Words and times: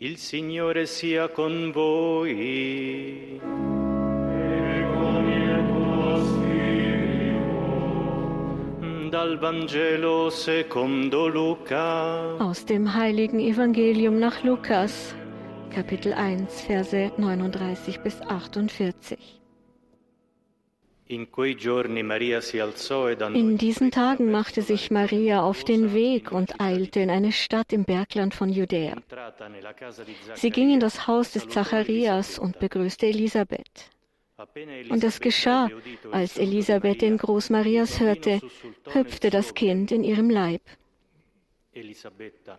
Il 0.00 0.16
Signore 0.16 0.86
sia 0.86 1.28
con 1.28 1.72
voi. 1.72 3.40
Dal 9.10 9.38
Vangelo 9.40 10.30
secondo 10.30 11.26
Luca. 11.26 12.36
Aus 12.38 12.64
dem 12.64 12.94
heiligen 12.94 13.40
Evangelium 13.40 14.20
nach 14.20 14.44
Lukas, 14.44 15.16
Kapitel 15.70 16.12
1, 16.12 16.60
Verse 16.60 17.10
39 17.16 18.00
bis 18.00 18.20
48. 18.20 19.18
In 21.08 21.26
diesen 23.58 23.90
Tagen 23.90 24.30
machte 24.30 24.60
sich 24.62 24.90
Maria 24.90 25.42
auf 25.42 25.64
den 25.64 25.94
Weg 25.94 26.32
und 26.32 26.60
eilte 26.60 27.00
in 27.00 27.08
eine 27.08 27.32
Stadt 27.32 27.72
im 27.72 27.84
Bergland 27.84 28.34
von 28.34 28.50
Judäa. 28.50 28.96
Sie 30.34 30.50
ging 30.50 30.70
in 30.70 30.80
das 30.80 31.06
Haus 31.06 31.32
des 31.32 31.48
Zacharias 31.48 32.38
und 32.38 32.58
begrüßte 32.58 33.06
Elisabeth. 33.06 33.90
Und 34.90 35.02
es 35.02 35.20
geschah, 35.20 35.70
als 36.12 36.36
Elisabeth 36.36 37.00
den 37.00 37.16
Gruß 37.16 37.48
Marias 37.50 38.00
hörte, 38.00 38.40
hüpfte 38.92 39.30
das 39.30 39.54
Kind 39.54 39.90
in 39.90 40.04
ihrem 40.04 40.28
Leib. 40.28 40.62
Elisabetta 41.72 42.58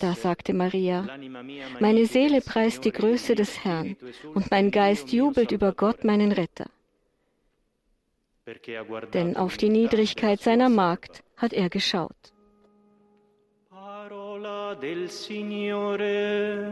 Da 0.00 0.14
sagte 0.14 0.52
Maria, 0.54 1.06
meine 1.80 2.06
Seele 2.06 2.40
preist 2.40 2.84
die 2.84 2.92
Größe 2.92 3.34
des 3.34 3.64
Herrn, 3.64 3.96
esulta 3.96 4.28
und 4.34 4.50
mein 4.50 4.70
Geist 4.70 5.12
jubelt 5.12 5.52
über 5.52 5.72
Gott, 5.72 6.04
meinen 6.04 6.32
Retter. 6.32 6.68
Denn 9.12 9.36
auf 9.36 9.56
die 9.56 9.68
Niedrigkeit 9.68 10.40
seiner 10.40 10.68
Magd 10.68 11.22
hat 11.36 11.52
er 11.52 11.68
geschaut. 11.68 12.32
Parola 13.70 14.74
del 14.74 15.08
Signore. 15.08 16.70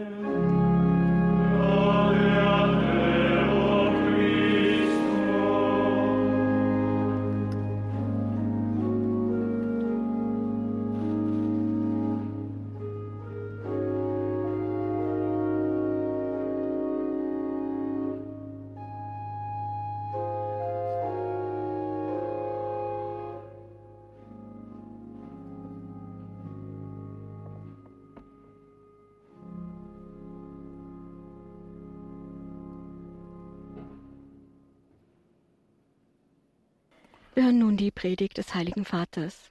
Wir 37.35 37.45
hören 37.45 37.59
nun 37.59 37.77
die 37.77 37.93
Predigt 37.93 38.39
des 38.39 38.55
Heiligen 38.55 38.85
Vaters. 38.85 39.51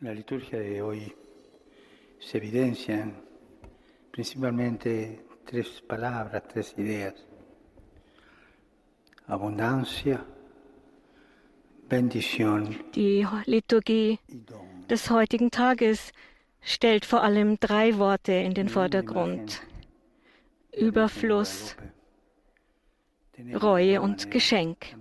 La 0.00 0.12
liturgia 0.12 0.58
de 0.58 0.82
hoy 0.82 1.14
se 2.18 2.38
evidencian 2.38 3.12
principalmente 4.10 5.24
tres 5.44 5.82
palabras, 5.86 6.42
tres 6.48 6.74
ideas. 6.78 7.14
Abundancia, 9.26 10.24
bendición 11.88 12.84
Die 12.94 13.26
Liturgie 13.46 14.18
des 14.88 15.10
heutigen 15.10 15.50
Tages 15.50 16.12
stellt 16.62 17.04
vor 17.04 17.22
allem 17.22 17.58
drei 17.60 17.98
Worte 17.98 18.32
in 18.32 18.54
den 18.54 18.68
Vordergrund. 18.68 19.60
Überfluss, 20.72 21.76
Reue 23.54 24.00
und 24.00 24.30
Geschenk. 24.30 24.94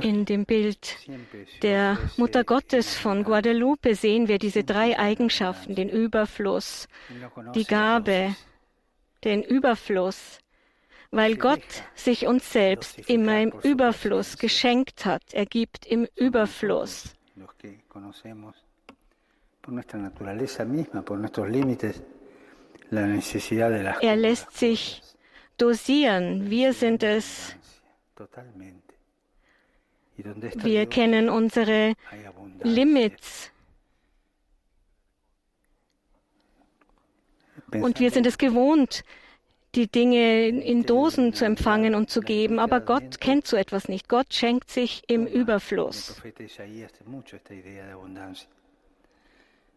In 0.00 0.24
dem 0.24 0.44
Bild 0.44 0.98
der 1.62 1.98
Mutter 2.16 2.44
Gottes 2.44 2.96
von. 2.96 3.24
Guadalupe 3.24 3.94
sehen 3.94 4.28
wir 4.28 4.38
diese 4.38 4.64
drei 4.64 4.98
Eigenschaften, 4.98 5.74
den 5.74 5.88
Überfluss, 5.88 6.88
die 7.54 7.64
Gabe, 7.64 8.34
den 9.22 9.42
Überfluss, 9.42 10.40
weil 11.14 11.36
Gott 11.36 11.84
sich 11.94 12.26
uns 12.26 12.52
selbst 12.52 12.98
immer 13.08 13.40
im 13.40 13.52
Überfluss 13.62 14.36
geschenkt 14.36 15.04
hat. 15.04 15.22
Er 15.32 15.46
gibt 15.46 15.86
im 15.86 16.08
Überfluss. 16.16 17.14
Er 24.00 24.16
lässt 24.16 24.56
sich 24.56 25.02
dosieren. 25.56 26.50
Wir 26.50 26.72
sind 26.72 27.02
es. 27.02 27.56
Wir 30.56 30.86
kennen 30.86 31.28
unsere. 31.28 31.94
Limits 32.62 33.52
und 37.82 37.98
wir 38.00 38.10
sind 38.10 38.26
es 38.26 38.38
gewohnt, 38.38 39.04
die 39.74 39.88
Dinge 39.88 40.48
in 40.48 40.84
Dosen 40.84 41.32
zu 41.32 41.44
empfangen 41.44 41.94
und 41.94 42.10
zu 42.10 42.20
geben. 42.20 42.58
Aber 42.58 42.80
Gott 42.80 43.20
kennt 43.20 43.46
so 43.46 43.56
etwas 43.56 43.88
nicht. 43.88 44.08
Gott 44.08 44.32
schenkt 44.32 44.70
sich 44.70 45.02
im 45.08 45.26
Überfluss. 45.26 46.20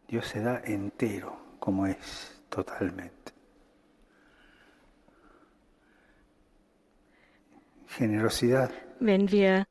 Dios 0.09 0.30
se 0.30 0.41
da 0.41 0.58
entero 0.59 1.35
como 1.59 1.85
es, 1.85 2.41
totalmente. 2.50 3.34
Generosidad 7.97 8.72
Wenn 9.00 9.31
wir 9.31 9.66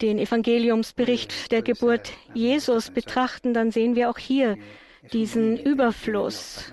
den 0.00 0.18
Evangeliumsbericht 0.18 1.50
der 1.50 1.62
Geburt 1.62 2.12
Jesus 2.34 2.90
betrachten, 2.90 3.54
dann 3.54 3.70
sehen 3.70 3.94
wir 3.94 4.10
auch 4.10 4.18
hier 4.18 4.56
diesen 5.12 5.58
Überfluss, 5.58 6.72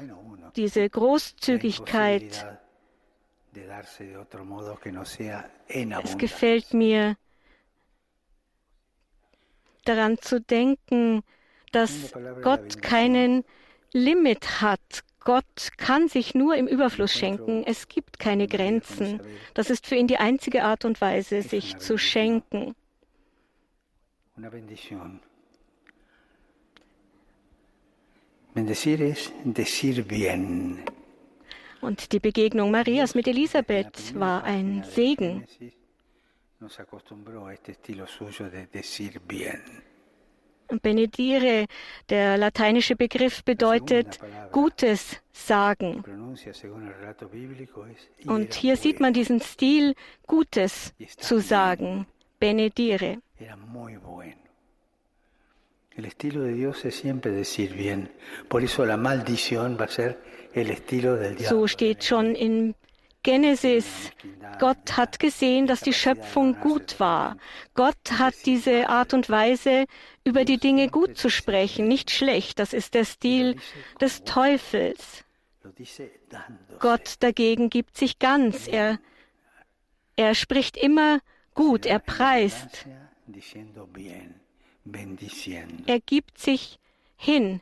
diese 0.55 0.87
Großzügigkeit. 0.89 2.58
Es 6.03 6.17
gefällt 6.17 6.73
mir 6.73 7.17
daran 9.85 10.17
zu 10.19 10.39
denken, 10.39 11.23
dass 11.71 12.13
Gott 12.43 12.81
keinen 12.81 13.43
Limit 13.91 14.61
hat. 14.61 15.03
Gott 15.19 15.69
kann 15.77 16.07
sich 16.07 16.33
nur 16.35 16.55
im 16.55 16.67
Überfluss 16.67 17.11
schenken. 17.11 17.63
Es 17.65 17.87
gibt 17.87 18.19
keine 18.19 18.47
Grenzen. 18.47 19.21
Das 19.53 19.69
ist 19.69 19.85
für 19.87 19.95
ihn 19.95 20.07
die 20.07 20.17
einzige 20.17 20.63
Art 20.63 20.85
und 20.85 21.01
Weise, 21.01 21.41
sich 21.41 21.77
zu 21.77 21.97
schenken. 21.97 22.75
Bendecir 28.53 28.99
es 29.01 29.31
decir 29.43 30.03
bien. 30.03 30.79
Und 31.81 32.11
die 32.11 32.19
Begegnung 32.19 32.71
Marias 32.71 33.15
mit 33.15 33.27
Elisabeth 33.27 34.19
war 34.19 34.43
ein 34.43 34.83
Segen. 34.83 35.45
Benedire, 40.81 41.65
der 42.09 42.37
lateinische 42.37 42.95
Begriff 42.95 43.43
bedeutet 43.43 44.19
Gutes 44.51 45.17
sagen. 45.31 46.03
Und 48.25 48.53
hier 48.53 48.77
sieht 48.77 48.99
man 48.99 49.13
diesen 49.13 49.39
Stil, 49.39 49.95
Gutes 50.27 50.93
zu 51.17 51.39
sagen. 51.39 52.05
Benedire. 52.39 53.17
El 55.99 56.05
estilo 56.05 56.43
de 56.43 56.53
Dios 56.53 56.85
es 56.85 56.95
siempre 56.95 57.29
decir 57.29 57.73
bien. 57.73 58.09
Por 58.47 58.63
eso 58.63 58.85
la 58.85 58.95
maldición 58.95 59.77
va 59.77 59.83
a 59.83 59.89
ser 59.89 60.17
el 60.53 60.69
estilo 60.69 61.17
del 61.17 61.35
diablo. 61.35 61.59
So 61.59 61.67
steht 61.67 62.05
schon 62.05 62.35
im 62.35 62.73
Genesis. 63.21 63.85
Gott 64.59 64.95
hat 64.95 65.19
gesehen, 65.19 65.67
dass 65.67 65.81
die 65.81 65.91
Schöpfung 65.91 66.57
gut 66.61 67.01
war. 67.01 67.35
Gott 67.73 68.13
hat 68.17 68.33
diese 68.45 68.87
Art 68.87 69.13
und 69.13 69.29
Weise, 69.29 69.87
über 70.23 70.45
die 70.45 70.57
Dinge 70.57 70.87
gut 70.87 71.17
zu 71.17 71.29
sprechen, 71.29 71.89
nicht 71.89 72.11
schlecht. 72.11 72.59
Das 72.59 72.71
ist 72.71 72.93
der 72.93 73.03
Stil 73.03 73.57
des 73.99 74.23
Teufels. 74.23 75.25
Gott 76.79 77.15
dagegen 77.19 77.69
gibt 77.69 77.97
sich 77.97 78.19
ganz. 78.19 78.69
Er, 78.69 78.99
er 80.15 80.33
spricht 80.33 80.77
immer 80.77 81.19
gut, 81.55 81.85
er 81.85 81.99
preist. 81.99 82.87
Er 85.85 85.99
gibt 85.99 86.37
sich 86.39 86.79
hin. 87.17 87.61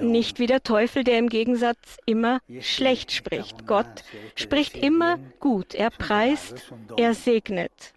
Nicht 0.00 0.38
wie 0.38 0.46
der 0.46 0.62
Teufel, 0.62 1.02
der 1.04 1.18
im 1.18 1.28
Gegensatz 1.28 1.96
immer 2.06 2.40
schlecht 2.60 3.10
spricht. 3.12 3.66
Gott 3.66 4.04
spricht 4.36 4.76
immer 4.76 5.18
gut. 5.40 5.74
Er 5.74 5.90
preist, 5.90 6.72
er 6.96 7.14
segnet. 7.14 7.92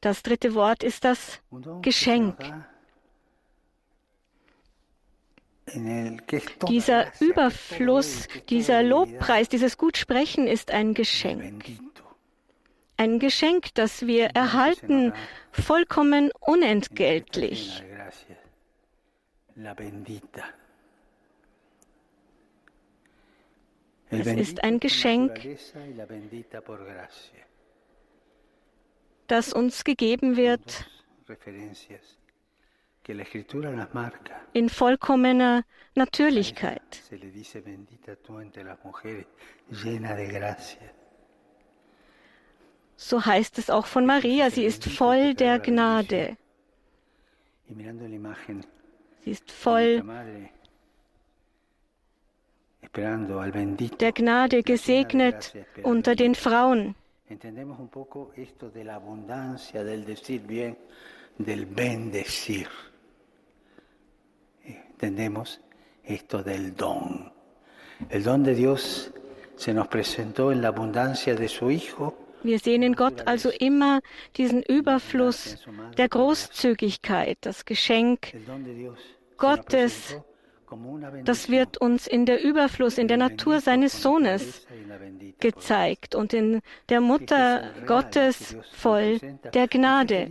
Das 0.00 0.22
dritte 0.22 0.54
Wort 0.54 0.82
ist 0.82 1.04
das 1.04 1.40
Geschenk. 1.82 2.36
Dieser 6.68 7.12
Überfluss, 7.20 8.26
dieser 8.48 8.82
Lobpreis, 8.82 9.48
dieses 9.48 9.76
Gutsprechen 9.76 10.48
ist 10.48 10.72
ein 10.72 10.94
Geschenk. 10.94 11.64
Ein 13.00 13.18
Geschenk, 13.18 13.72
das 13.76 14.06
wir 14.06 14.26
erhalten, 14.34 15.14
vollkommen 15.52 16.30
unentgeltlich. 16.38 17.82
Es 24.10 24.26
ist 24.26 24.62
ein 24.62 24.80
Geschenk, 24.80 25.32
das 29.28 29.52
uns 29.54 29.84
gegeben 29.84 30.36
wird 30.36 30.86
in 34.52 34.68
vollkommener 34.68 35.64
Natürlichkeit. 35.94 37.02
So 43.02 43.24
heißt 43.24 43.56
es 43.58 43.70
auch 43.70 43.86
von 43.86 44.04
Maria, 44.04 44.50
sie 44.50 44.66
ist 44.66 44.84
voll 44.84 45.32
der 45.32 45.58
Gnade. 45.58 46.36
Sie 49.24 49.30
ist 49.30 49.50
voll 49.50 50.04
der 54.00 54.12
Gnade 54.12 54.62
gesegnet 54.62 55.54
unter 55.82 56.14
den 56.14 56.34
Frauen. 56.34 56.94
Entendemos 64.92 65.60
esto 66.04 66.42
del 66.42 66.76
don. 66.76 67.32
El 68.10 68.22
don 68.22 68.44
de 68.44 68.54
Dios 68.54 69.10
se 69.56 69.72
nos 69.72 69.88
presentó 69.88 70.52
en 70.52 70.60
la 70.60 70.68
abundancia 70.68 71.34
de 71.34 71.48
su 71.48 71.70
Hijo. 71.70 72.14
Wir 72.42 72.58
sehen 72.58 72.82
in 72.82 72.94
Gott 72.94 73.26
also 73.26 73.50
immer 73.50 74.00
diesen 74.36 74.62
Überfluss 74.62 75.56
der 75.96 76.08
Großzügigkeit, 76.08 77.38
das 77.42 77.64
Geschenk 77.64 78.32
Gottes 79.36 80.16
das 81.24 81.48
wird 81.48 81.78
uns 81.78 82.06
in 82.06 82.26
der 82.26 82.42
Überfluss, 82.42 82.98
in 82.98 83.08
der 83.08 83.16
Natur 83.16 83.60
seines 83.60 84.02
Sohnes 84.02 84.66
gezeigt 85.40 86.14
und 86.14 86.32
in 86.32 86.60
der 86.88 87.00
Mutter 87.00 87.70
Gottes 87.86 88.56
voll 88.72 89.18
der 89.52 89.66
Gnade. 89.66 90.28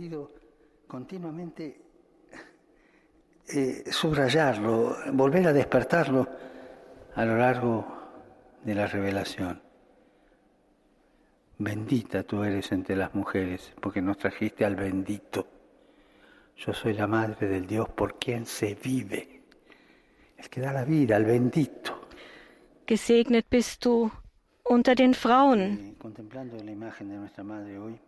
Eh, 3.52 3.90
subrayarlo, 3.90 4.94
volver 5.12 5.48
a 5.48 5.52
despertarlo 5.52 6.24
a 7.16 7.24
lo 7.24 7.36
largo 7.36 7.84
de 8.64 8.74
la 8.74 8.86
revelación. 8.86 9.60
Bendita 11.62 12.22
tú 12.22 12.42
eres 12.42 12.72
entre 12.72 12.96
las 12.96 13.14
mujeres, 13.14 13.74
porque 13.82 14.00
nos 14.00 14.16
trajiste 14.16 14.64
al 14.64 14.76
bendito. 14.76 15.46
Yo 16.56 16.72
soy 16.72 16.94
la 16.94 17.06
madre 17.06 17.48
del 17.48 17.66
Dios 17.66 17.86
por 17.90 18.18
quien 18.18 18.46
se 18.46 18.74
vive 18.74 19.42
el 20.38 20.48
que 20.48 20.62
da 20.62 20.72
la 20.72 20.84
vida, 20.84 21.18
el 21.18 21.26
bendito. 21.26 22.08
Gesegnet 22.86 23.46
bist 23.50 23.84
du 23.84 24.10
unter 24.70 24.96
den 24.96 25.12
Frauen. 25.12 25.96
Contemplando 25.98 26.56
la 26.64 26.70
imagen 26.70 27.10
de 27.10 27.16
nuestra 27.16 27.44
madre 27.44 27.78
hoy, 27.78 28.00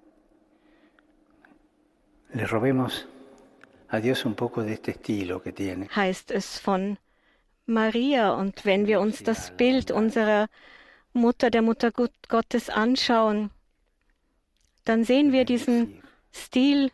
le 2.32 2.46
robemos 2.46 3.06
a 3.90 4.00
Dios 4.00 4.24
un 4.24 4.34
poco 4.34 4.62
de 4.62 4.72
este 4.72 4.92
estilo 4.92 5.42
que 5.42 5.52
tiene. 5.52 5.88
Heißt 5.94 6.30
es 6.30 6.58
von 6.58 6.98
Maria. 7.66 8.32
Und 8.32 8.64
wenn 8.64 8.86
wir 8.86 8.98
uns 8.98 9.22
das 9.22 9.50
Bild 9.50 9.90
unserer 9.90 10.48
Mutter, 11.12 11.50
der 11.50 11.62
Mutter 11.62 11.92
Gottes 11.92 12.70
anschauen, 12.70 13.50
dann 14.84 15.04
sehen 15.04 15.32
wir 15.32 15.44
diesen 15.44 16.02
Stil 16.32 16.90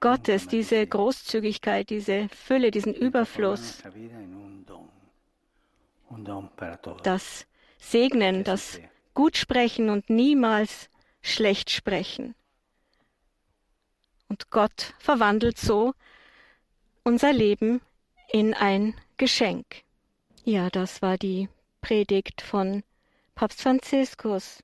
Gottes, 0.00 0.46
diese 0.46 0.86
Großzügigkeit, 0.86 1.90
diese 1.90 2.28
Fülle, 2.28 2.70
diesen 2.70 2.94
Überfluss 2.94 3.82
das 7.02 7.46
Segnen, 7.78 8.44
das 8.44 8.80
Gutsprechen 9.14 9.90
und 9.90 10.10
niemals 10.10 10.88
schlecht 11.22 11.70
sprechen. 11.70 12.34
Und 14.28 14.50
Gott 14.50 14.94
verwandelt 14.98 15.58
so 15.58 15.94
unser 17.04 17.32
Leben 17.32 17.80
in 18.32 18.54
ein 18.54 18.94
Geschenk. 19.16 19.84
Ja, 20.44 20.68
das 20.70 21.02
war 21.02 21.16
die 21.16 21.48
Predigt 21.80 22.42
von 22.42 22.82
Papst 23.36 23.60
Franziskus. 23.60 24.60